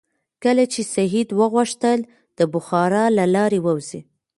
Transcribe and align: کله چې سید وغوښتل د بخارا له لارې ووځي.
کله 0.43 0.63
چې 0.73 0.81
سید 0.95 1.29
وغوښتل 1.39 1.99
د 2.37 2.39
بخارا 2.53 3.05
له 3.17 3.25
لارې 3.35 3.59
ووځي. 3.61 4.01